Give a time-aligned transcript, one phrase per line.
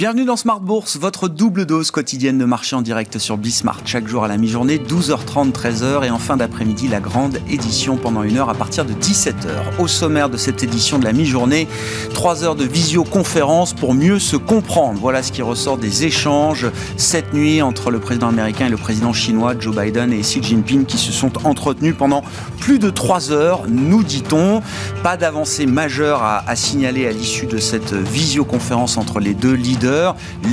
[0.00, 3.82] Bienvenue dans Smart Bourse, votre double dose quotidienne de marché en direct sur Bismart.
[3.84, 8.22] Chaque jour à la mi-journée, 12h30, 13h et en fin d'après-midi, la grande édition pendant
[8.22, 9.78] une heure à partir de 17h.
[9.78, 11.68] Au sommaire de cette édition de la mi-journée,
[12.14, 14.98] 3 heures de visioconférence pour mieux se comprendre.
[14.98, 19.12] Voilà ce qui ressort des échanges cette nuit entre le président américain et le président
[19.12, 22.24] chinois Joe Biden et Xi Jinping qui se sont entretenus pendant
[22.58, 24.62] plus de 3 heures, nous dit-on.
[25.02, 29.89] Pas d'avancée majeure à, à signaler à l'issue de cette visioconférence entre les deux leaders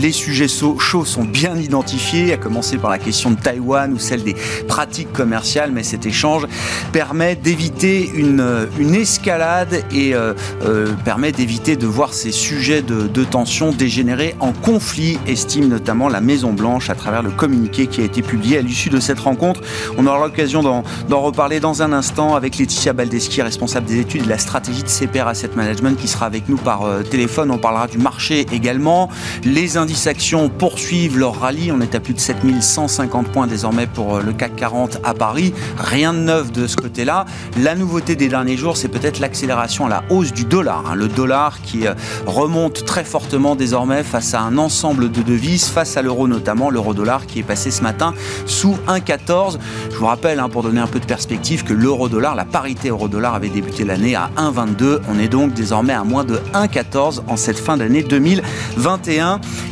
[0.01, 4.23] les sujets chauds sont bien identifiés, à commencer par la question de Taïwan ou celle
[4.23, 4.35] des
[4.67, 6.45] pratiques commerciales, mais cet échange
[6.91, 13.23] permet d'éviter une, une, escalade et euh, euh, permet d'éviter de voir ces sujets de,
[13.23, 18.03] tension dégénérer en conflit, estime notamment la Maison Blanche à travers le communiqué qui a
[18.05, 19.61] été publié à l'issue de cette rencontre.
[19.97, 24.25] On aura l'occasion d'en reparler dans un instant avec Laetitia Baldeschi, responsable des études et
[24.25, 27.51] de la stratégie de CPR Asset Management, qui sera avec nous par euh, téléphone.
[27.51, 29.09] On parlera du marché également.
[29.43, 31.71] Les indices actions poursuivent leur rallye.
[31.71, 35.53] On est à plus de 7150 points désormais pour euh, le CAC 40 à Paris.
[35.77, 37.25] Rien de neuf de ce côté-là.
[37.61, 40.83] La nouveauté des derniers jours, c'est peut-être l'accélération à la hausse du dollar.
[40.87, 40.95] Hein.
[40.95, 41.93] Le dollar qui euh,
[42.25, 47.25] remonte très fortement désormais face à un ensemble de devises, face à l'euro notamment, l'euro-dollar
[47.25, 48.13] qui est passé ce matin
[48.45, 49.57] sous 1,14.
[49.91, 53.35] Je vous rappelle, hein, pour donner un peu de perspective, que l'euro-dollar, la parité euro-dollar
[53.35, 54.99] avait débuté l'année à 1,22.
[55.09, 59.16] On est donc désormais à moins de 1,14 en cette fin d'année 2021.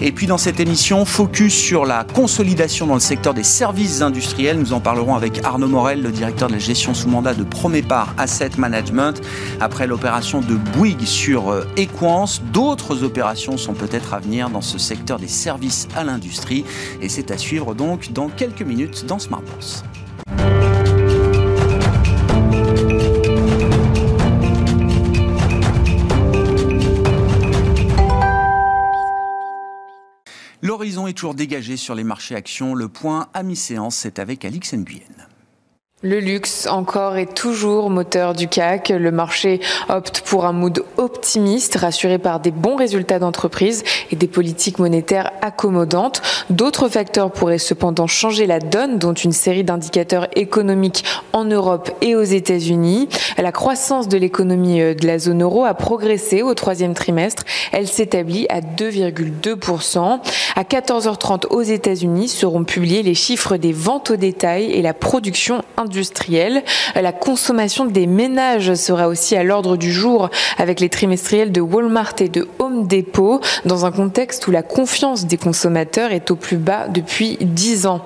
[0.01, 4.57] Et puis dans cette émission, focus sur la consolidation dans le secteur des services industriels.
[4.57, 8.13] Nous en parlerons avec Arnaud Morel, le directeur de la gestion sous mandat de Promépar
[8.17, 9.21] Asset Management.
[9.59, 14.77] Après l'opération de Bouygues sur euh, Equance, d'autres opérations sont peut-être à venir dans ce
[14.77, 16.65] secteur des services à l'industrie.
[17.01, 19.43] Et c'est à suivre donc dans quelques minutes dans Smart.
[30.75, 32.75] L'horizon est toujours dégagé sur les marchés actions.
[32.75, 35.25] Le point à mi-séance, c'est avec Alix Nguyen.
[36.05, 38.89] Le luxe encore et toujours moteur du CAC.
[38.89, 44.27] Le marché opte pour un mood optimiste, rassuré par des bons résultats d'entreprise et des
[44.27, 46.21] politiques monétaires accommodantes.
[46.51, 52.15] D'autres facteurs pourraient cependant changer la donne, dont une série d'indicateurs économiques en Europe et
[52.15, 53.09] aux États-Unis.
[53.39, 57.45] La croissance de l'économie euh, de la zone euro a progressé au troisième trimestre.
[57.71, 60.19] Elle s'établit à 2,2%.
[60.55, 65.63] À 14h30 aux États-Unis seront publiés les chiffres des ventes au détail et la production
[65.77, 66.63] industrielle industrielle.
[66.93, 72.15] La consommation des ménages sera aussi à l'ordre du jour avec les trimestriels de Walmart
[72.19, 76.57] et de Home Depot dans un contexte où la confiance des consommateurs est au plus
[76.57, 78.01] bas depuis 10 ans.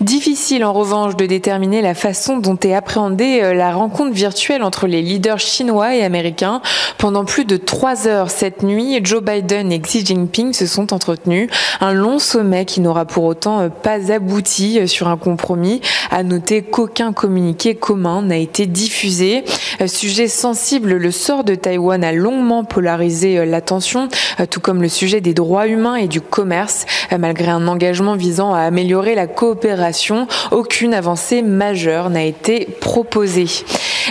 [0.00, 4.86] Difficile en revanche de déterminer la façon dont est appréhendée euh, la rencontre virtuelle entre
[4.86, 6.62] les leaders chinois et américains.
[6.98, 11.50] Pendant plus de trois heures cette nuit, Joe Biden et Xi Jinping se sont entretenus.
[11.80, 15.80] Un long sommet qui n'aura pour autant euh, pas abouti euh, sur un compromis.
[16.12, 19.44] À noter qu'aucun communiqué commun n'a été diffusé.
[19.86, 24.08] Sujet sensible, le sort de Taïwan a longuement polarisé l'attention,
[24.48, 26.86] tout comme le sujet des droits humains et du commerce,
[27.18, 33.44] malgré un engagement visant à améliorer la coopération aucune avancée majeure n'a été proposée.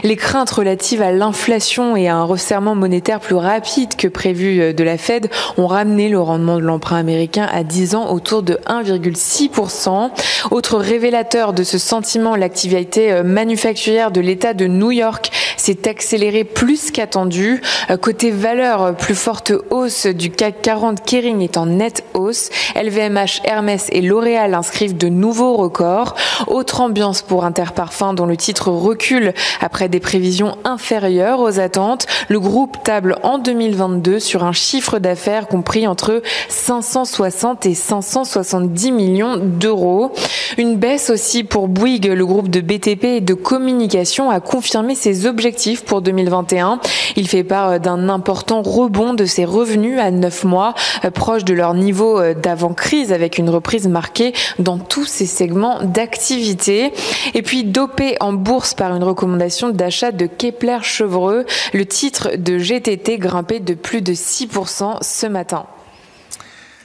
[0.04, 4.74] Les craintes relatives à l'inflation et à un resserrement monétaire plus rapide que prévu euh,
[4.74, 8.60] de la Fed ont ramené le rendement de l'emprunt américain à 10 ans autour de
[8.68, 10.12] 1,6%.
[10.52, 16.44] Autre révélateur de ce sentiment, l'activité euh, manufacturière de l'État de New York s'est accélérée
[16.44, 17.62] plus qu'attendu.
[17.90, 22.50] Euh, côté valeur, plus forte hausse du CAC 40, Kering est en nette hausse.
[22.76, 26.16] LVMH, Hermès et L'Oréal inscrivent de nouveaux records.
[26.46, 32.08] Autre ambiance pour Interparfum dont le titre recule après des prévisions inférieures aux attentes.
[32.30, 39.38] Le groupe table en 2022 sur un chiffre d'affaires compris entre 560 et 570 millions
[39.38, 40.12] d'euros.
[40.58, 45.26] Une baisse aussi pour Bouygues, le groupe de BTP et de communication a confirmé ses
[45.26, 46.80] objectifs pour 2021.
[47.16, 50.74] Il fait part d'un important rebond de ses revenus à 9 mois,
[51.14, 56.94] proche de leur niveau d'avant-crise avec une reprise marquée dans tous ses segments d'activité.
[57.34, 62.58] Et puis dopé en bourse par une recommandation d'achat de Kepler Chevreux, le titre de
[62.58, 65.66] GTT grimpé de plus de 6% ce matin.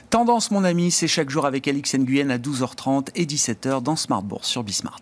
[0.09, 4.21] Tendance, mon ami, c'est chaque jour avec Alix Nguyen à 12h30 et 17h dans Smart
[4.21, 5.01] Bourse sur Bismart.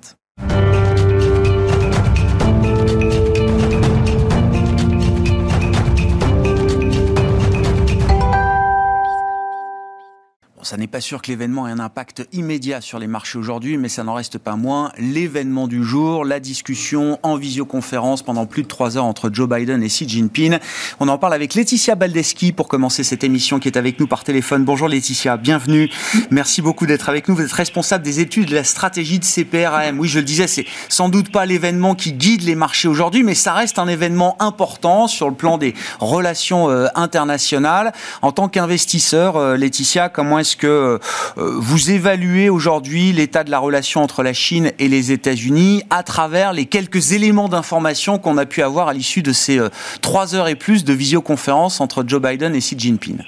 [10.64, 13.90] Ça n'est pas sûr que l'événement ait un impact immédiat sur les marchés aujourd'hui, mais
[13.90, 18.68] ça n'en reste pas moins l'événement du jour, la discussion en visioconférence pendant plus de
[18.68, 20.58] trois heures entre Joe Biden et Xi Jinping.
[21.00, 24.24] On en parle avec Laetitia Baldeschi pour commencer cette émission qui est avec nous par
[24.24, 24.64] téléphone.
[24.64, 25.90] Bonjour Laetitia, bienvenue.
[26.30, 27.36] Merci beaucoup d'être avec nous.
[27.36, 30.00] Vous êtes responsable des études de la stratégie de CPRAM.
[30.00, 33.36] Oui, je le disais, c'est sans doute pas l'événement qui guide les marchés aujourd'hui, mais
[33.36, 37.94] ça reste un événement important sur le plan des relations euh, internationales.
[38.22, 41.00] En tant qu'investisseur, euh, Laetitia, comment est-ce que euh,
[41.36, 46.54] vous évaluez aujourd'hui l'état de la relation entre la Chine et les États-Unis à travers
[46.54, 49.60] les quelques éléments d'information qu'on a pu avoir à l'issue de ces
[50.02, 53.20] trois heures et plus de visioconférence entre Joe Biden et Xi Jinping?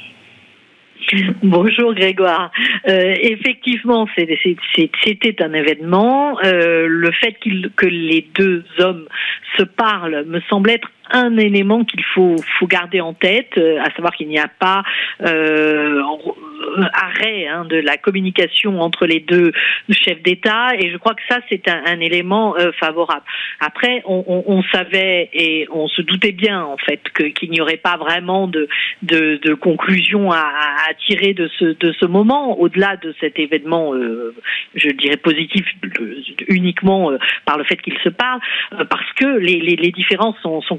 [1.44, 2.52] Bonjour Grégoire.
[2.88, 6.38] Euh, effectivement, c'était un événement.
[6.44, 7.36] Euh, le fait
[7.76, 9.06] que les deux hommes
[9.58, 13.92] se parlent me semble être un élément qu'il faut, faut garder en tête, euh, à
[13.92, 14.84] savoir qu'il n'y a pas
[15.22, 16.02] euh,
[16.94, 19.52] arrêt hein, de la communication entre les deux
[19.92, 23.24] chefs d'État, et je crois que ça c'est un, élément euh, favorable.
[23.60, 27.78] Après, on, on, on, savait et on se doutait bien en fait qu'il n'y aurait
[27.78, 28.68] pas vraiment de,
[29.04, 30.40] de, de conclusion à,
[30.90, 34.34] à, tirer de ce, de ce moment, au-delà de cet événement, euh,
[34.74, 35.66] je dirais positif
[36.48, 37.12] uniquement
[37.46, 38.42] par le fait qu'ils se parlent,
[38.90, 40.78] parce que les, les, les différences sont, sont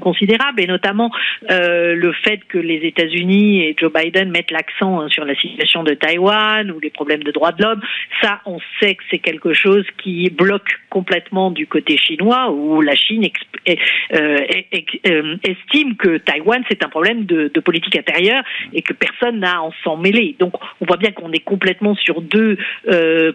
[0.57, 1.11] et notamment
[1.49, 5.83] euh, le fait que les États-Unis et Joe Biden mettent l'accent hein, sur la situation
[5.83, 7.81] de Taïwan ou les problèmes de droits de l'homme.
[8.21, 12.95] Ça, on sait que c'est quelque chose qui bloque complètement du côté chinois où la
[12.95, 13.27] Chine
[13.67, 13.75] euh,
[14.13, 18.43] euh, estime que Taïwan c'est un problème de, politique intérieure
[18.73, 20.35] et que personne n'a à en s'en mêler.
[20.39, 22.57] Donc on voit bien qu'on est complètement sur deux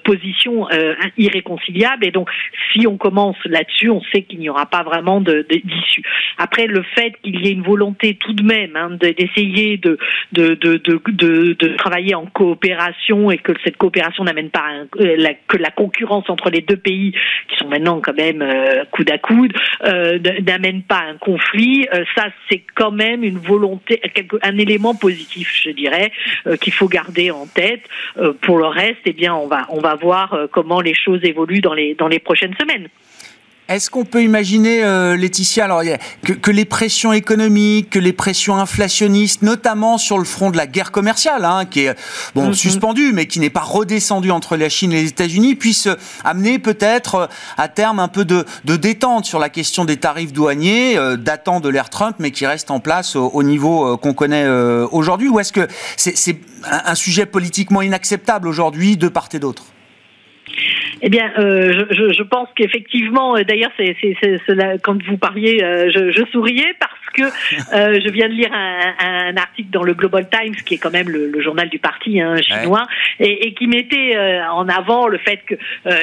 [0.04, 0.69] positions
[1.19, 2.31] irréconciliables et donc
[2.72, 6.02] si on commence là-dessus, on sait qu'il n'y aura pas vraiment d'issue.
[6.38, 9.99] Après le fait qu'il y ait une volonté tout de même hein, d'essayer de
[11.76, 14.67] travailler en coopération et que cette coopération n'amène pas
[15.00, 17.12] euh, la, que la concurrence entre les deux pays
[17.49, 19.52] qui sont maintenant quand même euh, coude à coude
[19.84, 21.87] euh, n'amène pas un conflit.
[22.14, 24.00] ça, c'est quand même une volonté,
[24.43, 26.12] un élément positif, je dirais,
[26.61, 27.82] qu'il faut garder en tête.
[28.43, 31.75] pour le reste, eh bien, on va on va voir comment les choses évoluent dans
[31.75, 32.88] les dans les prochaines semaines.
[33.70, 35.82] Est-ce qu'on peut imaginer, euh, Laetitia, alors,
[36.25, 40.67] que, que, les pressions économiques, que les pressions inflationnistes, notamment sur le front de la
[40.67, 41.94] guerre commerciale, hein, qui est
[42.34, 42.55] bon mm-hmm.
[42.55, 45.88] suspendue, mais qui n'est pas redescendue entre la Chine et les États-Unis, puissent
[46.25, 47.26] amener peut-être euh,
[47.56, 51.61] à terme un peu de, de, détente sur la question des tarifs douaniers euh, datant
[51.61, 54.88] de l'ère Trump, mais qui restent en place au, au niveau euh, qu'on connaît euh,
[54.90, 55.28] aujourd'hui?
[55.28, 59.62] Ou est-ce que c'est un sujet politiquement inacceptable aujourd'hui de part et d'autre?
[61.02, 63.97] Eh bien, euh, je, je, pense qu'effectivement, euh, d'ailleurs, c'est,
[64.82, 68.95] quand vous parliez, euh, je, je, souriais parce que euh, je viens de lire un,
[68.99, 72.21] un, article dans le Global Times, qui est quand même le, le journal du parti
[72.21, 72.87] hein, chinois,
[73.19, 75.55] et, et, qui mettait euh, en avant le fait que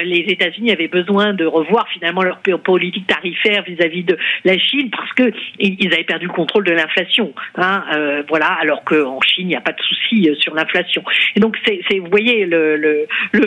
[0.02, 5.12] les États-Unis avaient besoin de revoir finalement leur politique tarifaire vis-à-vis de la Chine parce
[5.12, 7.32] que ils avaient perdu le contrôle de l'inflation.
[7.56, 7.84] Hein,
[8.28, 11.02] voilà, alors qu'en Chine, il n'y a pas de souci sur l'inflation.
[11.36, 13.46] Et donc, c'est, vous voyez le, le, le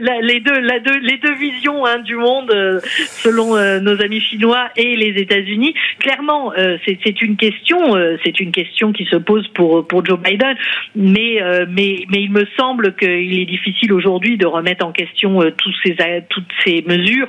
[0.00, 4.00] la, les deux, la deux, les deux visions hein, du monde euh, selon euh, nos
[4.02, 5.74] amis chinois et les États-Unis.
[5.98, 7.78] Clairement, euh, c'est une question,
[8.24, 10.56] c'est une question qui se pose pour pour Joe Biden,
[10.94, 15.74] mais mais mais il me semble qu'il est difficile aujourd'hui de remettre en question tous
[15.84, 15.96] ces
[16.28, 17.28] toutes ces mesures,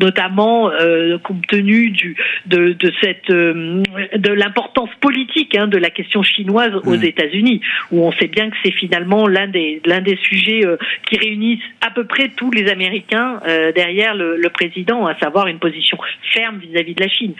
[0.00, 0.70] notamment
[1.22, 6.96] compte tenu du de de cette de l'importance politique hein, de la question chinoise aux
[6.96, 7.04] mmh.
[7.04, 10.62] États-Unis, où on sait bien que c'est finalement l'un des l'un des sujets
[11.08, 15.46] qui réunissent à peu près tous les Américains euh, derrière le, le, président, à savoir
[15.46, 15.98] une position
[16.32, 17.34] ferme vis-à-vis de la Chine.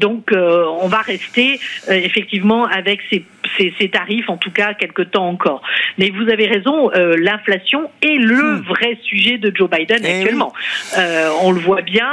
[0.00, 3.22] Donc, euh, on va rester euh, effectivement avec ces,
[3.56, 5.62] ces, ces, tarifs, en tout cas quelque temps encore.
[5.98, 8.62] Mais vous avez raison, euh, l'inflation est le hmm.
[8.62, 10.52] vrai sujet de Joe Biden eh actuellement.
[10.96, 11.02] Oui.
[11.42, 12.08] on le voit bien,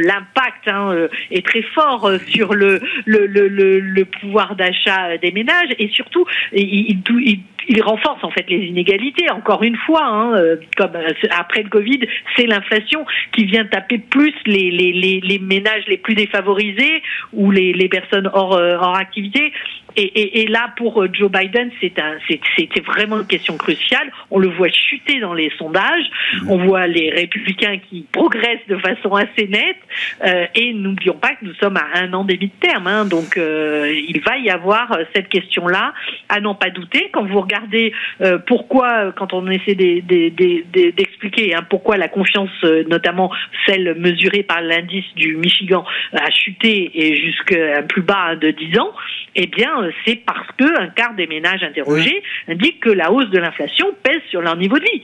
[0.00, 3.48] l'impact hein, est très fort sur le, le, le,
[3.80, 9.30] le pouvoir d'achat des ménages et surtout, il, il, il renforce en fait les inégalités.
[9.30, 12.00] Encore une fois, hein, euh, comme euh, après le Covid,
[12.36, 17.02] c'est l'inflation qui vient taper plus les, les, les, les, ménages les plus défavorisés
[17.32, 19.52] ou les, les personnes hors, euh, hors activité.
[19.96, 22.16] Et, et, et, là, pour Joe Biden, c'est un,
[22.56, 24.10] c'était vraiment une question cruciale.
[24.30, 26.06] On le voit chuter dans les sondages.
[26.42, 26.50] Mmh.
[26.50, 29.76] On voit les républicains qui progressent de façon assez nette.
[30.24, 33.92] Euh, et n'oublions pas que nous sommes à un an des terme Hein, donc, euh,
[34.08, 35.92] il va y avoir cette question-là,
[36.28, 37.10] à n'en pas douter.
[37.12, 43.30] Quand vous regardez euh, pourquoi, quand on essaie d'expliquer hein, pourquoi la confiance, euh, notamment
[43.66, 48.78] celle mesurée par l'indice du Michigan, a chuté et jusqu'à un plus bas de 10
[48.78, 48.92] ans,
[49.34, 53.38] eh bien, c'est parce que un quart des ménages interrogés indiquent que la hausse de
[53.38, 55.02] l'inflation pèse sur leur niveau de vie.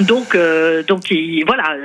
[0.00, 0.36] Donc,
[0.86, 1.12] donc
[1.46, 1.76] voilà,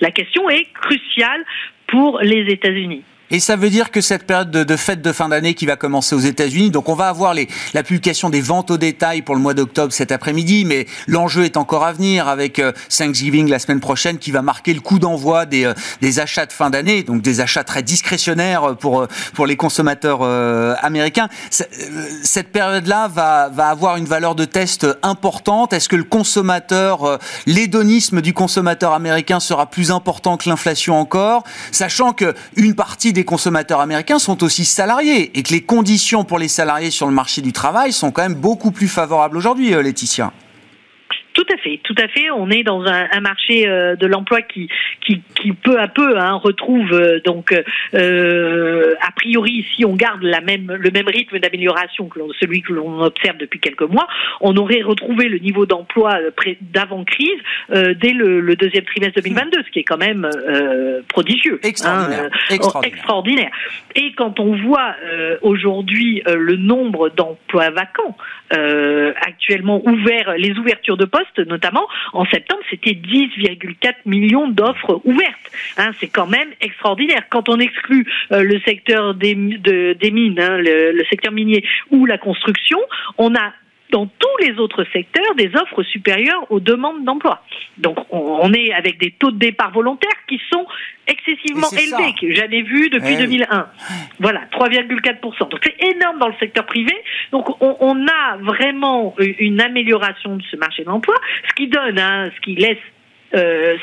[0.00, 1.44] la question est cruciale
[1.86, 3.02] pour les États-Unis.
[3.30, 5.76] Et ça veut dire que cette période de, de fête de fin d'année qui va
[5.76, 9.34] commencer aux États-Unis, donc on va avoir les, la publication des ventes au détail pour
[9.34, 13.58] le mois d'octobre cet après-midi, mais l'enjeu est encore à venir avec euh, Thanksgiving la
[13.58, 17.02] semaine prochaine qui va marquer le coup d'envoi des, euh, des achats de fin d'année,
[17.02, 20.22] donc des achats très discrétionnaires pour, euh, pour les consommateurs
[20.82, 21.28] américains.
[21.50, 25.72] Cette période-là va, va avoir une valeur de test importante.
[25.72, 32.12] Est-ce que le consommateur, l'hédonisme du consommateur américain sera plus important que l'inflation encore, sachant
[32.12, 36.48] que une partie des consommateurs américains sont aussi salariés et que les conditions pour les
[36.48, 40.32] salariés sur le marché du travail sont quand même beaucoup plus favorables aujourd'hui, euh, Laetitia.
[41.34, 42.30] Tout à fait, tout à fait.
[42.30, 44.68] On est dans un, un marché euh, de l'emploi qui,
[45.04, 47.52] qui, qui, peu à peu hein, retrouve euh, donc
[47.94, 52.72] euh, a priori si on garde la même le même rythme d'amélioration que celui que
[52.72, 54.06] l'on observe depuis quelques mois,
[54.40, 56.18] on aurait retrouvé le niveau d'emploi
[56.60, 60.28] d'avant crise dès le, le, deuxième trimestre 2022, ce qui est quand même
[61.08, 62.30] prodigieux, hein, extraordinaire.
[62.50, 62.92] extraordinaire.
[62.94, 63.50] extraordinaire.
[63.96, 64.94] Et quand on voit
[65.42, 68.16] aujourd'hui le nombre d'emplois vacants
[68.54, 75.50] actuellement ouverts, les ouvertures de postes notamment, en septembre, c'était 10,4 millions d'offres ouvertes.
[75.76, 77.24] Hein, c'est quand même extraordinaire.
[77.30, 82.18] Quand on exclut euh, le secteur des, des mines, hein, le, secteur minier ou la
[82.18, 82.78] construction,
[83.18, 83.52] on a
[83.90, 87.42] dans tous les autres secteurs des offres supérieures aux demandes d'emploi.
[87.78, 90.66] Donc on, est avec des taux de départ volontaires qui sont
[91.06, 93.68] excessivement élevés, que j'avais vu depuis 2001.
[94.20, 95.48] Voilà, 3,4%.
[95.48, 96.92] Donc c'est énorme dans le secteur privé.
[97.30, 101.14] Donc on, on, a vraiment une amélioration de ce marché de l'emploi,
[101.48, 102.78] ce qui donne, hein, ce qui laisse
[103.34, 103.76] euh,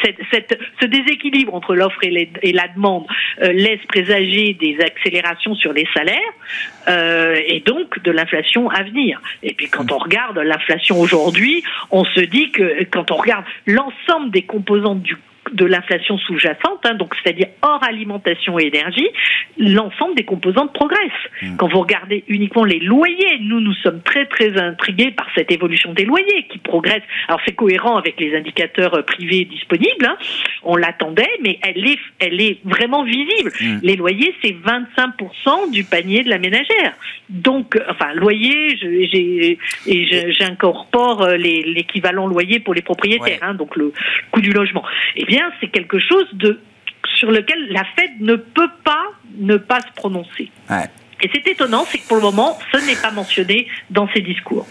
[0.79, 3.05] ce déséquilibre entre l'offre et, la demande
[3.41, 6.17] euh, laisse présager des accélérations sur les salaires
[6.87, 9.21] euh, et donc de l'inflation à venir.
[9.43, 14.31] Et puis quand on regarde l'inflation aujourd'hui, on se dit que quand on regarde l'ensemble
[14.31, 15.15] des composantes du
[15.53, 19.07] de l'inflation sous-jacente, hein, donc c'est-à-dire hors alimentation et énergie,
[19.57, 21.01] l'ensemble des composantes progressent.
[21.41, 21.57] Mmh.
[21.57, 25.93] Quand vous regardez uniquement les loyers, nous nous sommes très très intrigués par cette évolution
[25.93, 27.01] des loyers qui progresse.
[27.27, 30.17] Alors c'est cohérent avec les indicateurs euh, privés disponibles, hein.
[30.63, 33.51] on l'attendait, mais elle est elle est vraiment visible.
[33.59, 33.79] Mmh.
[33.83, 36.93] Les loyers c'est 25% du panier de la ménagère.
[37.29, 39.57] Donc euh, enfin loyer, j'ai
[39.87, 43.91] et j'incorpore euh, l'équivalent loyer pour les propriétaires, hein, donc le
[44.31, 44.83] coût du logement.
[45.15, 46.59] Et bien, c'est quelque chose de
[47.15, 49.05] sur lequel la Fed ne peut pas
[49.37, 50.51] ne pas se prononcer.
[51.23, 54.67] Et c'est étonnant, c'est que pour le moment, ce n'est pas mentionné dans ses discours.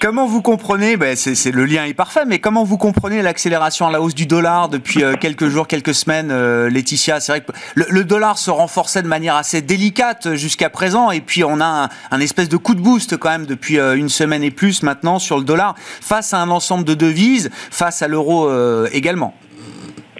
[0.00, 3.90] Comment vous comprenez, ben c'est, le lien est parfait, mais comment vous comprenez l'accélération à
[3.90, 7.20] la hausse du dollar depuis euh, quelques jours, quelques semaines, euh, Laetitia?
[7.20, 11.44] C'est vrai que le, dollar se renforçait de manière assez délicate jusqu'à présent, et puis
[11.44, 14.50] on a un, espèce de coup de boost quand même depuis euh, une semaine et
[14.50, 18.50] plus maintenant sur le dollar, face à un ensemble de devises, face à l'euro
[18.92, 19.34] également.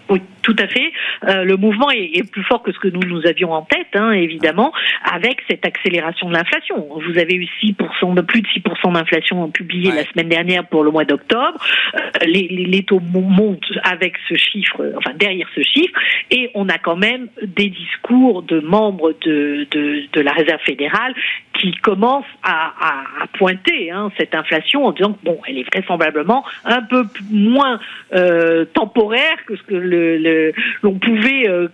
[0.09, 0.93] Oui, tout à fait.
[1.25, 4.13] Euh, le mouvement est, plus fort que ce que nous nous avions en tête, hein,
[4.13, 4.73] évidemment,
[5.05, 6.89] avec cette accélération de l'inflation.
[7.07, 10.91] Vous avez eu 6% de plus de 6% d'inflation publiée la semaine dernière pour le
[10.91, 11.59] mois d'octobre.
[11.95, 15.99] Euh, les, les, taux montent avec ce chiffre, enfin derrière ce chiffre,
[16.31, 21.15] et on a quand même des discours de membres de, de, de la Réserve fédérale
[21.61, 25.75] qui commencent à, à, à pointer hein, cette inflation en disant que bon, elle est
[25.75, 27.81] vraisemblablement un peu moins
[28.15, 31.69] euh, temporaire que ce que le, le l'on pouvait euh,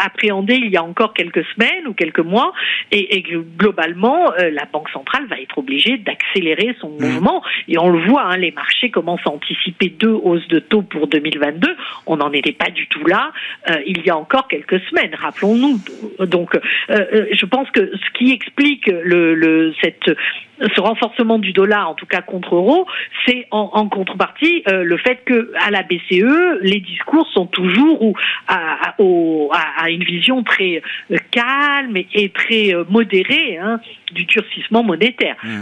[0.00, 2.52] appréhender il y a encore quelques semaines ou quelques mois,
[2.90, 7.00] et, et globalement, euh, la Banque centrale va être obligée d'accélérer son mmh.
[7.00, 7.42] mouvement.
[7.68, 11.06] Et on le voit, hein, les marchés commencent à anticiper deux hausses de taux pour
[11.06, 11.76] 2022.
[12.06, 13.32] On n'en était pas du tout là
[13.70, 15.80] euh, il y a encore quelques semaines, rappelons-nous.
[16.26, 20.10] Donc, je pense que ce qui explique le, le cette
[20.60, 22.86] ce renforcement du dollar, en tout cas contre euro,
[23.26, 28.02] c'est en, en, contrepartie euh, le fait que à la BCE, les discours sont toujours
[28.02, 28.14] ou
[28.48, 33.80] à, à, à, une vision très euh, calme et, très euh, modérée hein,
[34.12, 35.36] du durcissement monétaire.
[35.42, 35.60] Mmh.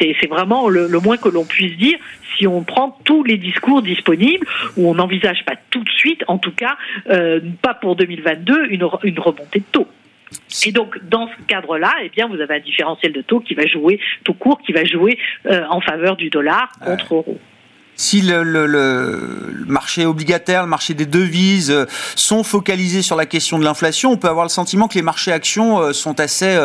[0.00, 1.98] C'est vraiment le, le, moins que l'on puisse dire
[2.38, 6.38] si on prend tous les discours disponibles, où on n'envisage pas tout de suite, en
[6.38, 6.76] tout cas
[7.10, 9.88] euh, pas pour 2022, une, une remontée de taux.
[10.66, 13.66] Et donc, dans ce cadre-là, eh bien, vous avez un différentiel de taux qui va
[13.66, 17.38] jouer, taux court, qui va jouer euh, en faveur du dollar contre euro.
[18.00, 23.26] Si le, le, le, marché obligataire, le marché des devises euh, sont focalisés sur la
[23.26, 26.56] question de l'inflation, on peut avoir le sentiment que les marchés actions euh, sont assez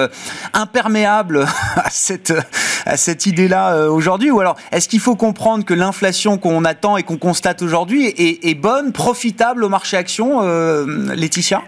[0.54, 2.34] imperméables à cette,
[2.86, 4.30] à cette idée-là aujourd'hui.
[4.30, 8.46] Ou alors, est-ce qu'il faut comprendre que l'inflation qu'on attend et qu'on constate aujourd'hui est,
[8.46, 10.42] est, bonne, profitable au marché actions,
[11.16, 11.64] Laetitia?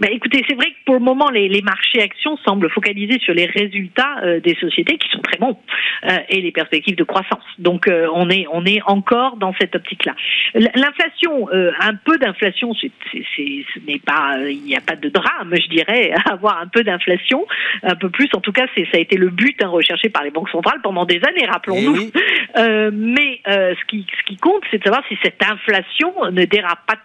[0.00, 3.34] Bah, écoutez, c'est vrai que pour le moment, les, les, marchés actions semblent focaliser sur
[3.34, 5.58] les résultats euh, des sociétés qui sont très bons
[6.04, 7.44] euh, et les perspectives de croissance.
[7.58, 10.14] Donc, euh, on est on est encore dans cette optique-là.
[10.54, 15.68] L'inflation, un peu d'inflation, c'est, ce n'est pas, il n'y a pas de drame, je
[15.68, 17.46] dirais, à avoir un peu d'inflation,
[17.82, 18.28] un peu plus.
[18.34, 20.80] En tout cas, c'est ça a été le but hein, recherché par les banques centrales
[20.82, 22.10] pendant des années, rappelons-nous.
[22.56, 26.86] Eh mais ce qui ce qui compte, c'est de savoir si cette inflation ne dérape
[26.86, 26.96] pas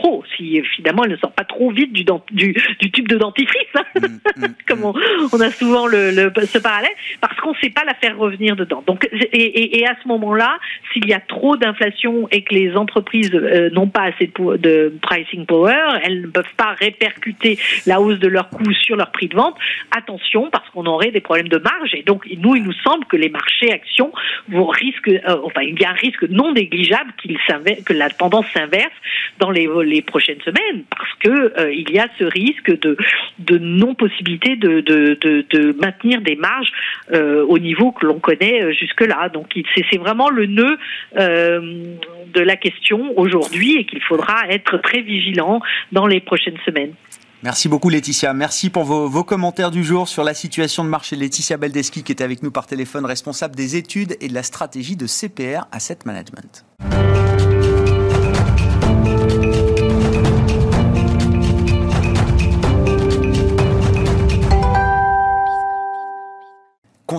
[0.00, 3.68] trop, si finalement elle ne sort pas trop vite du, du, du tube de dentifrice,
[3.74, 3.84] hein.
[3.94, 5.28] mm, mm, comme mm.
[5.32, 6.90] on, a souvent le, le, ce parallèle,
[7.20, 8.82] parce qu'on ne sait pas la faire revenir dedans.
[8.86, 10.58] Donc, et, et, à ce moment-là,
[10.92, 14.94] s'il y a trop d'inflation et que les entreprises euh, n'ont pas assez de, de,
[15.02, 19.28] pricing power, elles ne peuvent pas répercuter la hausse de leurs coûts sur leur prix
[19.28, 19.56] de vente,
[19.90, 21.94] attention, parce qu'on aurait des problèmes de marge.
[21.94, 24.12] Et donc, nous, il nous semble que les marchés actions
[24.48, 27.38] vont risque, euh, enfin, il y a un risque non négligeable qu'il
[27.84, 28.92] que la tendance s'inverse
[29.38, 32.96] dans les les prochaines semaines parce que euh, il y a ce risque de,
[33.38, 36.72] de non possibilité de, maintenir des marges
[37.12, 39.28] euh, au niveau que l'on connaît euh, jusque là.
[39.28, 40.78] Donc c'est vraiment le nœud
[41.16, 45.60] de la question aujourd'hui et qu'il faudra être très vigilant
[45.92, 46.94] dans les prochaines semaines.
[47.42, 48.34] Merci beaucoup Laetitia.
[48.34, 51.16] Merci pour vos, commentaires du jour sur la situation de marché.
[51.16, 54.96] Laetitia Beldeski qui est avec nous par téléphone, responsable des études et de la stratégie
[54.96, 56.66] de CPR Asset Management.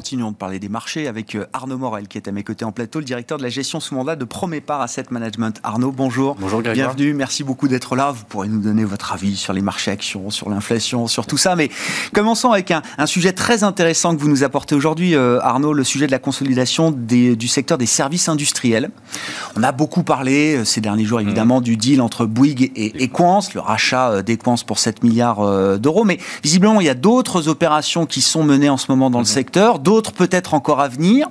[0.01, 2.71] Continuons de parler des marchés avec euh, Arnaud Morel qui est à mes côtés en
[2.71, 5.59] plateau, le directeur de la gestion sous mandat de Promépar Asset Management.
[5.61, 6.35] Arnaud, bonjour.
[6.39, 8.09] Bonjour Bienvenue, merci beaucoup d'être là.
[8.09, 11.55] Vous pourrez nous donner votre avis sur les marchés actions, sur l'inflation, sur tout ça.
[11.55, 11.69] Mais
[12.13, 16.07] commençons avec un, sujet très intéressant que vous nous apportez aujourd'hui, euh, Arnaud, le sujet
[16.07, 18.89] de la consolidation du secteur des services industriels.
[19.55, 21.63] On a beaucoup parlé euh, ces derniers jours évidemment mmh.
[21.63, 26.05] du deal entre Bouygues et Equance, le rachat d'Equance pour 7 milliards d'euros.
[26.05, 29.25] Mais visiblement, il y a d'autres opérations qui sont menées en ce moment dans le
[29.25, 29.27] mmh.
[29.27, 31.27] secteur d'autres peut-être encore à venir.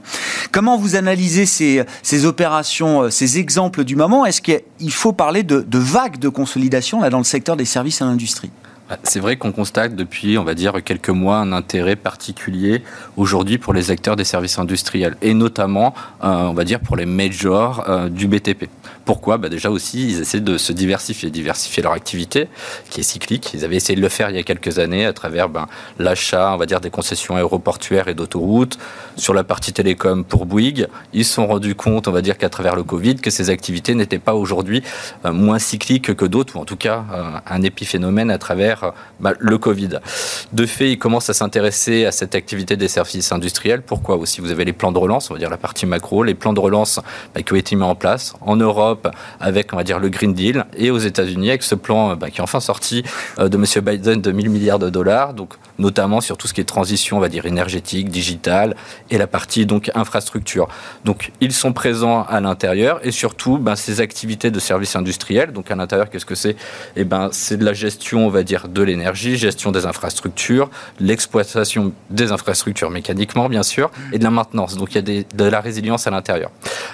[0.52, 4.26] Comment vous analysez ces, ces opérations, euh, ces exemples du moment?
[4.26, 8.04] Est-ce qu'il faut parler de, vagues de consolidation là, dans le secteur des services à
[8.04, 8.50] l'industrie?
[8.90, 12.82] Bah, c'est vrai qu'on constate depuis, on va dire, quelques mois un intérêt particulier
[13.16, 17.06] aujourd'hui pour les acteurs des services industriels et notamment, euh, on va dire, pour les
[17.06, 18.68] majors euh, du BTP.
[19.10, 22.46] Pourquoi bah Déjà aussi, ils essaient de se diversifier, diversifier leur activité
[22.90, 23.50] qui est cyclique.
[23.54, 25.66] Ils avaient essayé de le faire il y a quelques années à travers ben,
[25.98, 28.78] l'achat, on va dire, des concessions aéroportuaires et d'autoroutes.
[29.16, 32.48] Sur la partie télécom pour Bouygues, ils se sont rendus compte, on va dire, qu'à
[32.48, 34.84] travers le Covid, que ces activités n'étaient pas aujourd'hui
[35.24, 37.04] euh, moins cycliques que d'autres, ou en tout cas
[37.46, 39.98] un épiphénomène à travers bah, le Covid.
[40.52, 43.82] De fait, ils commencent à s'intéresser à cette activité des services industriels.
[43.82, 44.40] Pourquoi aussi?
[44.40, 46.60] Vous avez les plans de relance, on va dire la partie macro, les plans de
[46.60, 47.00] relance
[47.34, 48.99] bah, qui ont été mis en place en Europe
[49.40, 52.38] avec, on va dire, le Green Deal et aux États-Unis avec ce plan bah, qui
[52.38, 53.02] est enfin sorti
[53.38, 53.64] euh, de M.
[53.84, 57.20] Biden de 1000 milliards de dollars, donc notamment sur tout ce qui est transition, on
[57.20, 58.76] va dire, énergétique, digitale
[59.10, 60.68] et la partie donc infrastructure.
[61.04, 65.52] Donc, ils sont présents à l'intérieur et surtout, ces activités de services industriels.
[65.52, 66.56] Donc, à l'intérieur, qu'est-ce que c'est?
[66.96, 71.92] Eh ben, c'est de la gestion, on va dire, de l'énergie, gestion des infrastructures, l'exploitation
[72.10, 74.76] des infrastructures mécaniquement, bien sûr, et de la maintenance.
[74.76, 76.50] Donc il y a de la résilience à l'intérieur.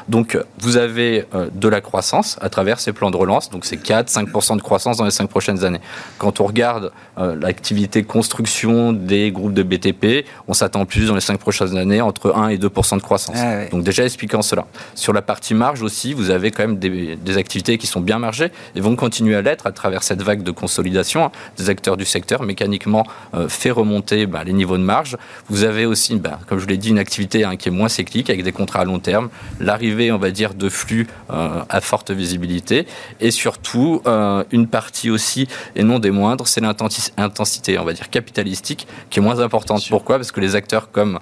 [0.09, 3.49] Donc vous avez euh, de la croissance à travers ces plans de relance.
[3.49, 5.81] Donc c'est 4-5% de croissance dans les 5 prochaines années.
[6.19, 11.21] Quand on regarde euh, l'activité construction des groupes de BTP, on s'attend plus dans les
[11.21, 13.37] 5 prochaines années entre 1 et 2% de croissance.
[13.39, 14.67] Ah Donc déjà expliquant cela.
[14.95, 18.19] Sur la partie marge aussi, vous avez quand même des, des activités qui sont bien
[18.19, 21.97] margées et vont continuer à l'être à travers cette vague de consolidation hein, des acteurs
[21.97, 25.17] du secteur mécaniquement euh, fait remonter bah, les niveaux de marge.
[25.49, 28.31] Vous avez aussi, bah, comme je l'ai dit, une activité hein, qui est moins cyclique
[28.31, 29.29] avec des contrats à long terme,
[29.61, 32.87] l'arrivée, on va dire, de flux euh, à forte visibilité
[33.21, 38.09] et surtout euh, une partie aussi, et non des moindres, c'est l'intensité, on va dire,
[38.11, 39.83] capitalistique qui est moins importante.
[39.89, 40.17] Pourquoi?
[40.17, 41.19] Parce que les acteurs comme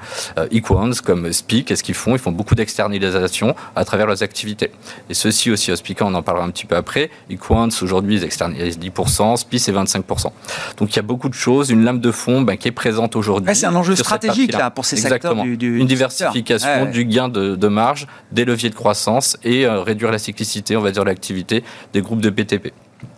[0.51, 2.13] Equans, comme SPI, qu'est-ce qu'ils font?
[2.15, 4.71] Ils font beaucoup d'externalisation à travers leurs activités.
[5.11, 7.11] Et ceci aussi, au SPIC, on en parlera un petit peu après.
[7.31, 10.27] Equans, aujourd'hui, ils externalisent 10%, SPI, c'est 25%.
[10.77, 13.17] Donc il y a beaucoup de choses, une lame de fond ben, qui est présente
[13.17, 13.55] aujourd'hui.
[13.55, 18.07] c'est un enjeu stratégique là, pour ces secteurs du, Une diversification du gain de, marge,
[18.33, 20.44] des leviers de croissance et euh, réduire la cyclicité,
[20.77, 22.73] on va dire, l'activité des groupes de PTP.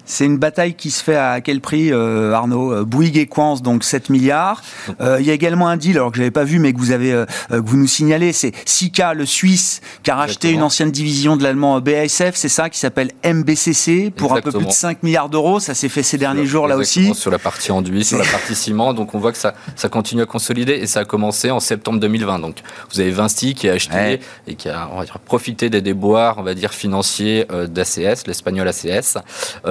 [0.07, 2.73] C'est une bataille qui se fait à quel prix, euh, Arnaud?
[2.73, 4.63] Euh, Bouygues et Quance, donc 7 milliards.
[5.01, 6.79] Euh, il y a également un deal, alors que je n'avais pas vu, mais que
[6.79, 10.93] vous avez, que vous nous signalez, c'est Sika, le Suisse, qui a racheté une ancienne
[10.93, 15.03] division de l'allemand BASF, c'est ça, qui s'appelle MBCC, pour un peu plus de 5
[15.03, 15.59] milliards d'euros.
[15.59, 17.13] Ça s'est fait ces derniers jours, là aussi.
[17.15, 18.95] Sur la partie enduit, sur la partie ciment.
[18.95, 21.99] Donc on voit que ça, ça continue à consolider et ça a commencé en septembre
[21.99, 22.39] 2020.
[22.39, 22.57] Donc
[22.93, 26.39] vous avez Vinci qui a acheté et qui a on va dire, profité des déboires,
[26.39, 29.19] on va dire, financiers d'ACS, l'espagnol ACS,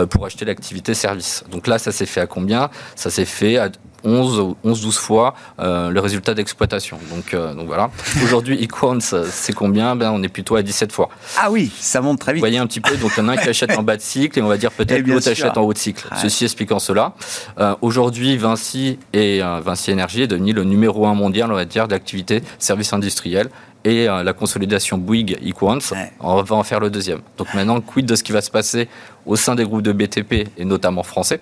[0.10, 1.44] pour pour acheter l'activité service.
[1.52, 2.72] Donc là, ça s'est fait à combien?
[2.96, 3.70] Ça s'est fait à
[4.04, 6.98] 11, 11 12 fois euh, le résultat d'exploitation.
[7.12, 7.92] Donc, euh, donc voilà.
[8.24, 9.96] Aujourd'hui, Equance, c'est combien?
[9.96, 11.10] Ben, On est plutôt à 17 fois.
[11.40, 12.40] Ah oui, ça monte très vite.
[12.40, 13.98] Vous voyez un petit peu, donc il y en a un qui achète en bas
[13.98, 16.08] de cycle et on va dire peut-être eh l'autre achète en haut de cycle.
[16.20, 17.14] Ceci expliquant cela.
[17.60, 21.88] Euh, aujourd'hui, Vinci et Vinci Énergie est devenu le numéro un mondial, on va dire,
[21.88, 23.50] d'activité service industriel
[23.84, 27.20] et la consolidation Bouygues Equance, on va en faire le deuxième.
[27.38, 28.88] Donc maintenant, quid de ce qui va se passer
[29.26, 31.42] au sein des groupes de BTP et notamment français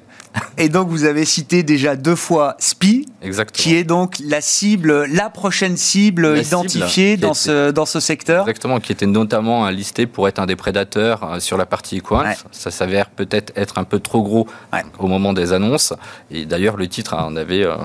[0.58, 3.06] et donc, vous avez cité déjà deux fois SPI,
[3.54, 8.42] qui est donc la cible, la prochaine cible identifiée dans, ce, dans ce secteur.
[8.42, 12.46] Exactement, qui était notamment listé pour être un des prédateurs euh, sur la partie Equance.
[12.52, 14.48] Ça s'avère peut-être être un peu trop gros
[15.00, 15.94] au moment des annonces.
[16.32, 17.76] Et d'ailleurs, le titre, hein, on avait, euh,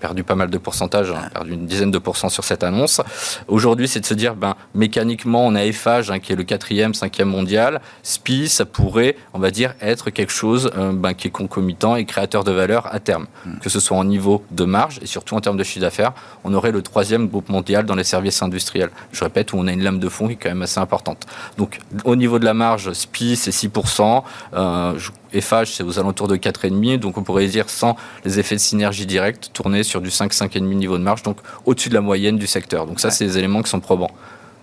[0.00, 3.00] perdu pas mal de pourcentage, hein, perdu une dizaine de pourcents sur cette annonce.
[3.48, 6.94] Aujourd'hui, c'est de se dire, ben, mécaniquement, on a Eiffage, hein, qui est le quatrième,
[6.94, 7.80] cinquième mondial.
[8.02, 12.04] SPI, ça pourrait, on va dire, être quelque chose euh, ben, qui est concomitant et
[12.04, 13.58] créateur de valeur à terme, hmm.
[13.60, 16.12] que ce soit en niveau de marge et surtout en termes de chiffre d'affaires.
[16.42, 18.90] On aurait le troisième groupe mondial dans les services industriels.
[19.12, 21.24] Je répète, où on a une lame de fond qui est quand même assez importante.
[21.56, 24.24] Donc au niveau de la marge, SPI c'est 6%,
[24.54, 24.98] euh,
[25.32, 29.06] FH c'est aux alentours de 4,5%, donc on pourrait dire sans les effets de synergie
[29.06, 32.86] directe, tourner sur du 5-5,5 niveau de marge, donc au-dessus de la moyenne du secteur.
[32.86, 34.10] Donc ça, c'est des éléments qui sont probants.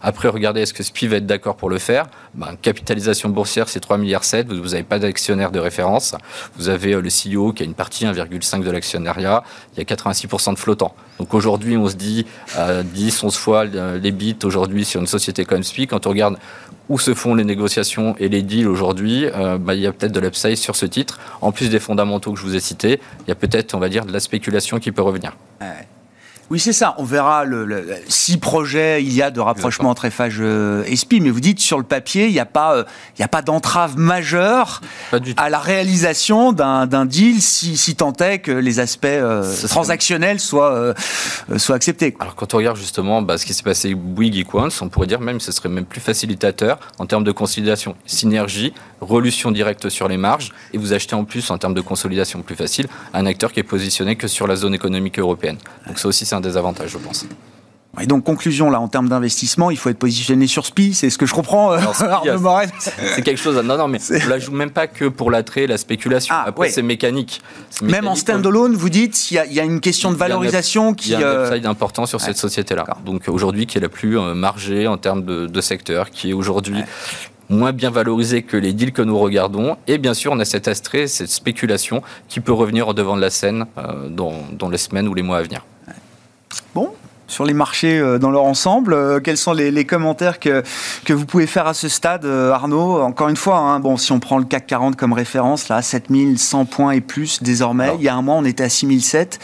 [0.07, 2.05] Après, regardez, est-ce que SPI va être d'accord pour le faire?
[2.35, 4.21] Ben, Capitalisation boursière, c'est 3,7 milliards.
[4.47, 6.13] Vous n'avez pas d'actionnaire de référence.
[6.57, 9.43] Vous avez euh, le CEO qui a une partie 1,5 de l'actionnariat.
[9.73, 10.93] Il y a 86% de flottants.
[11.17, 15.63] Donc aujourd'hui, on se dit 10, 11 fois les bits aujourd'hui sur une société comme
[15.63, 15.87] SPI.
[15.87, 16.37] Quand on regarde
[16.87, 20.11] où se font les négociations et les deals aujourd'hui, euh, ben, il y a peut-être
[20.11, 21.19] de l'upside sur ce titre.
[21.41, 23.89] En plus des fondamentaux que je vous ai cités, il y a peut-être, on va
[23.89, 25.35] dire, de la spéculation qui peut revenir.
[26.51, 26.93] Oui, c'est ça.
[26.97, 31.19] On verra le, si projets il y a de rapprochement entre Eiffage euh, et SPI,
[31.19, 32.83] mais vous dites sur le papier, il n'y a pas, euh,
[33.17, 34.81] il a pas d'entrave majeure
[35.37, 40.93] à la réalisation d'un deal si, si tant est que les aspects euh, transactionnels soient,
[41.57, 42.15] soient acceptés.
[42.19, 44.45] Alors quand on regarde justement bah, ce qui s'est passé avec Bouygues et
[44.81, 48.73] on pourrait dire même que ce serait même plus facilitateur en termes de consolidation, synergie,
[49.01, 52.55] relution directe sur les marges, et vous achetez en plus en termes de consolidation plus
[52.55, 55.57] facile un acteur qui est positionné que sur la zone économique européenne.
[55.87, 57.25] Donc ça aussi un désavantage, je pense.
[58.01, 61.17] Et donc, conclusion, là, en termes d'investissement, il faut être positionné sur SPI, c'est ce
[61.17, 61.79] que je comprends, euh,
[63.15, 63.55] C'est quelque chose.
[63.63, 66.35] Non, non, mais on la joue même pas que pour l'attrait, la spéculation.
[66.37, 67.41] Ah, Après, c'est mécanique.
[67.81, 71.09] Même en stand-alone, vous dites, il y, a une question de valorisation qui.
[71.09, 72.85] Il y a un euh, upside important sur cette société-là.
[73.05, 76.83] Donc, aujourd'hui, qui est la plus euh, margée en termes de, secteur, qui est aujourd'hui
[77.49, 79.77] moins bien valorisé que les deals que nous regardons.
[79.87, 83.21] Et bien sûr, on a cet astrait, cette spéculation qui peut revenir au devant de
[83.21, 83.65] la scène
[84.09, 85.61] dans, dans les semaines ou les mois à venir.
[86.75, 86.91] Bon,
[87.27, 88.93] sur les marchés euh, dans leur ensemble.
[88.93, 90.61] Euh, quels sont les, commentaires que,
[91.05, 92.99] que vous pouvez faire à ce stade, euh, Arnaud?
[93.01, 96.65] Encore une fois, hein, bon, si on prend le CAC 40 comme référence, là, 7100
[96.65, 97.93] points et plus désormais.
[97.97, 99.39] Il y a un mois, on était à 6007.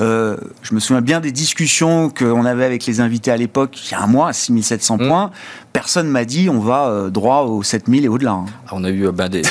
[0.00, 3.90] Euh, je me souviens bien des discussions qu'on avait avec les invités à l'époque, il
[3.90, 5.08] y a un mois, à 6700 mmh.
[5.08, 5.30] points
[5.76, 8.30] personne m'a dit on va euh, droit aux 7000 et au-delà.
[8.30, 8.46] Hein.
[8.66, 9.42] Ah, on a eu, des,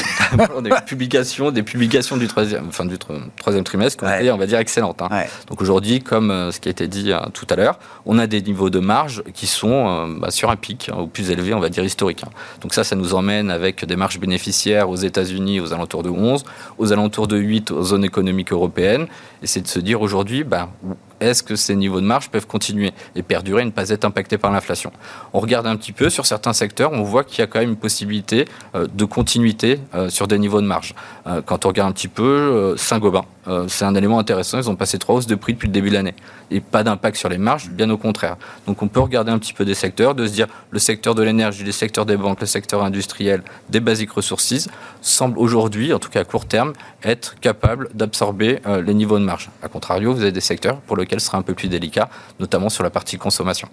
[0.87, 4.57] publications, des publications du troisième, enfin, du troisième trimestre qui ont été, on va dire,
[4.57, 5.03] excellentes.
[5.03, 5.09] Hein.
[5.47, 8.41] Donc aujourd'hui, comme euh, ce qui a été dit tout à l'heure, on a des
[8.41, 11.69] niveaux de marge qui sont bah, sur un pic, hein, au plus élevé, on va
[11.69, 12.23] dire, historique.
[12.61, 16.43] Donc ça, ça nous emmène avec des marges bénéficiaires aux États-Unis aux alentours de 11,
[16.79, 19.05] aux alentours de 8 aux zones économiques européennes.
[19.43, 20.69] Et c'est de se dire aujourd'hui, ben,
[21.19, 24.37] est-ce que ces niveaux de marge peuvent continuer et perdurer et ne pas être impactés
[24.37, 24.91] par l'inflation?
[25.33, 27.69] On regarde un petit peu sur certains secteurs, on voit qu'il y a quand même
[27.69, 30.95] une possibilité euh, de continuité euh, sur des niveaux de marge.
[31.27, 33.25] Euh, quand on regarde un petit peu Saint-Gobain,
[33.67, 35.93] c'est un élément intéressant, ils ont passé trois hausses de prix depuis le début de
[35.93, 36.15] l'année
[36.49, 38.37] et pas d'impact sur les marges, bien au contraire.
[38.65, 41.21] Donc on peut regarder un petit peu des secteurs, de se dire le secteur de
[41.21, 44.67] l'énergie, le secteur des banques, le secteur industriel, des basic resources
[45.01, 46.73] semble aujourd'hui, en tout cas à court terme,
[47.03, 49.49] être capable d'absorber les niveaux de marge.
[49.63, 52.69] A contrario, vous avez des secteurs pour lesquels ce sera un peu plus délicat, notamment
[52.69, 53.69] sur la partie consommation.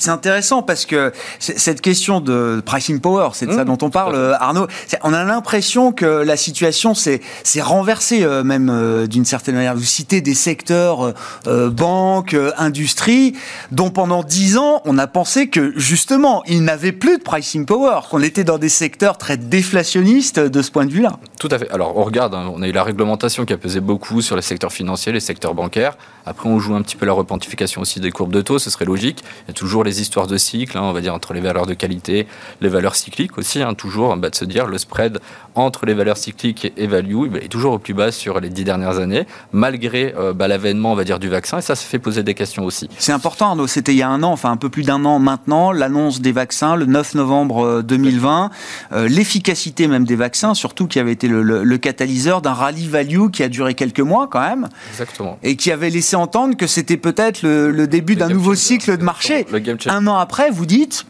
[0.00, 3.68] C'est intéressant parce que cette question de pricing power, c'est de ça mmh.
[3.68, 4.66] dont on parle, Arnaud.
[5.02, 7.20] On a l'impression que la situation s'est
[7.60, 9.74] renversée, euh, même euh, d'une certaine manière.
[9.74, 11.14] Vous citez des secteurs,
[11.46, 13.34] euh, banques, industrie,
[13.72, 18.00] dont pendant dix ans, on a pensé que justement, ils n'avaient plus de pricing power,
[18.10, 21.18] qu'on était dans des secteurs très déflationnistes de ce point de vue-là.
[21.38, 21.70] Tout à fait.
[21.70, 24.42] Alors, on regarde, hein, on a eu la réglementation qui a pesé beaucoup sur les
[24.42, 25.96] secteurs financiers, les secteurs bancaires.
[26.26, 28.84] Après, on joue un petit peu la repentification aussi des courbes de taux, ce serait
[28.84, 29.24] logique.
[29.46, 31.66] Il y a toujours les histoires de cycle, hein, on va dire entre les valeurs
[31.66, 32.26] de qualité,
[32.60, 35.18] les valeurs cycliques aussi, hein, toujours, bah, de se dire le spread
[35.54, 38.64] entre les valeurs cycliques et value bah, est toujours au plus bas sur les dix
[38.64, 41.98] dernières années, malgré euh, bah, l'avènement, on va dire, du vaccin, et ça, ça fait
[41.98, 42.88] poser des questions aussi.
[42.98, 45.18] C'est important, Arnaud, c'était il y a un an, enfin un peu plus d'un an
[45.18, 48.50] maintenant, l'annonce des vaccins, le 9 novembre 2020,
[48.92, 53.30] euh, euh, l'efficacité même des vaccins, surtout qui avait été le, catalyseur d'un rallye value
[53.32, 54.68] qui a duré quelques mois quand même.
[54.90, 55.38] Exactement.
[55.42, 59.46] Et qui avait laissé entendre que c'était peut-être le, début d'un nouveau cycle de marché.
[59.86, 61.06] Un an après, vous dites,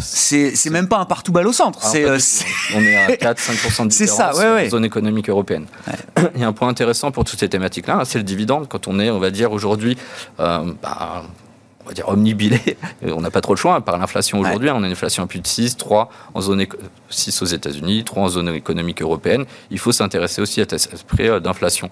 [0.00, 1.80] c'est même pas un partout balle au centre.
[1.94, 2.18] Euh,
[2.74, 5.66] on est à 4-5% de différence ça, ouais, zone économique européenne.
[6.34, 8.66] Il y a un point intéressant pour toutes ces thématiques-là, hein, c'est le dividende.
[8.68, 9.96] Quand on est, on va dire aujourd'hui,
[10.38, 11.24] euh, bah,
[11.84, 12.60] on va dire omnibilé,
[13.02, 14.70] on n'a pas trop le choix hein, par l'inflation aujourd'hui.
[14.70, 16.66] On a une inflation à plus de 6, 3 en zone
[17.08, 19.44] 6 aux États-Unis, 3 en zone économique européenne.
[19.70, 21.90] Il faut s'intéresser aussi à cet esprit euh, d'inflation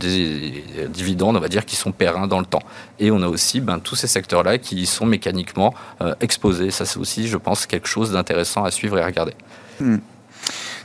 [0.00, 2.62] des dividendes, on va dire, qui sont périns dans le temps.
[2.98, 6.70] Et on a aussi ben, tous ces secteurs-là qui sont mécaniquement euh, exposés.
[6.70, 9.34] Ça, c'est aussi, je pense, quelque chose d'intéressant à suivre et à regarder.
[9.80, 9.98] Hmm.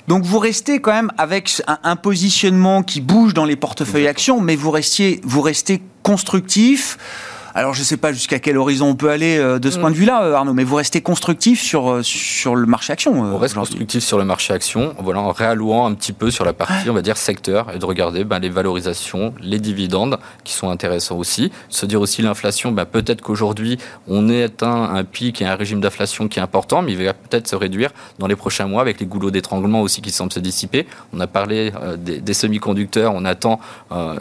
[0.08, 4.56] Donc vous restez quand même avec un, positionnement qui bouge dans les portefeuilles actions, mais
[4.56, 6.98] vous, restiez, vous restez constructif
[7.56, 9.82] alors je ne sais pas jusqu'à quel horizon on peut aller euh, de ce mm.
[9.82, 13.14] point de vue-là, euh, Arnaud, mais vous restez constructif sur, euh, sur le marché action.
[13.20, 16.54] On reste constructif sur le marché action, voilà, en réallouant un petit peu sur la
[16.54, 20.70] partie, on va dire, secteur, et de regarder ben, les valorisations, les dividendes, qui sont
[20.70, 21.52] intéressants aussi.
[21.70, 25.82] Se dire aussi l'inflation, ben, peut-être qu'aujourd'hui, on est atteint un pic et un régime
[25.82, 29.00] d'inflation qui est important, mais il va peut-être se réduire dans les prochains mois avec
[29.00, 30.86] les goulots d'étranglement aussi qui semblent se dissiper.
[31.14, 33.60] On a parlé des, semi-conducteurs, on attend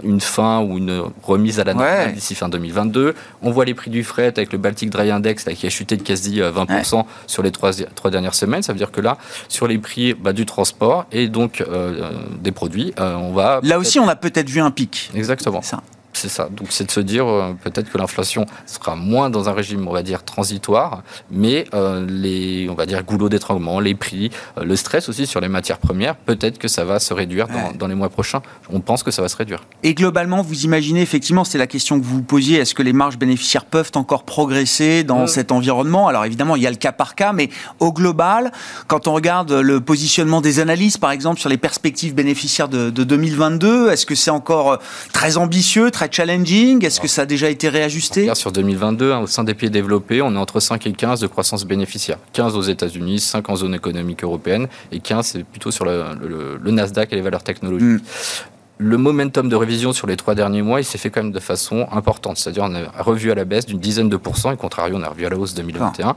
[0.03, 3.15] une fin ou une remise à la normale d'ici fin 2022.
[3.43, 6.03] On voit les prix du fret avec le Baltic Dry Index qui a chuté de
[6.03, 7.73] quasi 20% euh, sur les trois,
[8.11, 8.63] dernières semaines.
[8.63, 12.53] Ça veut dire que là, sur les prix bah, du transport et donc euh, des
[12.53, 13.61] produits, euh, on va...
[13.63, 15.11] Là aussi, on a peut-être vu un pic.
[15.15, 15.63] Exactement.
[15.63, 15.83] Ça.
[16.13, 16.49] C'est ça.
[16.51, 19.93] Donc c'est de se dire euh, peut-être que l'inflation sera moins dans un régime, on
[19.93, 24.75] va dire, transitoire, mais euh, les, on va dire, goulots d'étranglement, les prix, euh, le
[24.75, 27.47] stress aussi sur les matières premières, peut-être que ça va se réduire
[27.79, 28.43] dans, les mois prochains.
[28.71, 29.65] On pense que ça va se réduire.
[29.83, 32.93] Et globalement, vous imaginez effectivement, c'est la question que vous vous posiez, est-ce que les
[32.93, 36.09] marges bénéficiaires peuvent encore progresser dans cet environnement?
[36.09, 38.51] Alors évidemment, il y a le cas par cas, mais au global,
[38.89, 43.05] quand on regarde le positionnement des analyses, par exemple, sur les perspectives bénéficiaires de, de
[43.05, 44.79] 2022, est-ce que c'est encore
[45.13, 46.85] très ambitieux, très challenging?
[46.85, 48.33] Est-ce que ça a déjà été réajusté?
[48.35, 51.27] Sur 2022, hein, au sein des pays développés, on est entre 5 et 15 de
[51.27, 52.19] croissance bénéficiaire.
[52.33, 57.13] 15 aux États-Unis, 5 en zone économique européenne et 15 c'est plutôt sur le, Nasdaq
[57.13, 58.03] et les valeurs technologiques.
[58.03, 61.33] Hmm le momentum de révision sur les trois derniers mois, il s'est fait quand même
[61.33, 62.39] de façon importante.
[62.39, 65.09] C'est-à-dire, on a revu à la baisse d'une dizaine de pourcents, et contrario, on a
[65.09, 66.15] revu à la hausse 2021.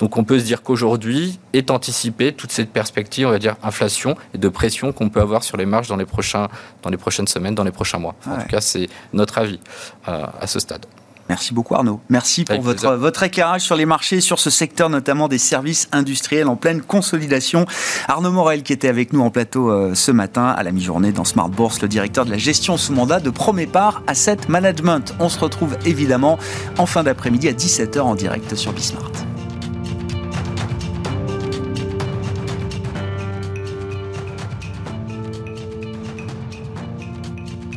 [0.00, 4.16] Donc, on peut se dire qu'aujourd'hui est anticipée toute cette perspective, on va dire, inflation
[4.34, 6.48] et de pression qu'on peut avoir sur les marges dans les, prochains,
[6.82, 8.16] dans les prochaines semaines, dans les prochains mois.
[8.26, 9.60] En tout cas, c'est notre avis
[10.08, 10.86] euh, à ce stade.
[11.30, 12.00] Merci beaucoup Arnaud.
[12.08, 16.48] Merci pour votre, votre éclairage sur les marchés, sur ce secteur notamment des services industriels
[16.48, 17.66] en pleine consolidation.
[18.08, 21.24] Arnaud Morel qui était avec nous en plateau euh, ce matin à la mi-journée dans
[21.24, 25.14] Smart Bourse, le directeur de la gestion sous mandat de Promépar Asset Management.
[25.20, 26.36] On se retrouve évidemment
[26.78, 29.29] en fin d'après-midi à 17h en direct sur Bismart.